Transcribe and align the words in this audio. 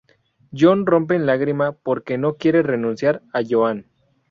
John 0.51 0.87
rompe 0.87 1.13
en 1.13 1.27
lágrimas, 1.27 1.75
porque 1.83 2.17
no 2.17 2.33
quiere 2.37 2.63
renunciar 2.63 3.21
a 3.35 3.41
Joan. 3.47 3.85